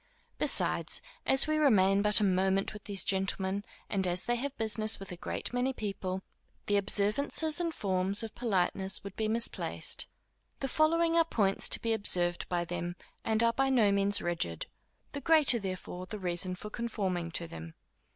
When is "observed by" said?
11.93-12.65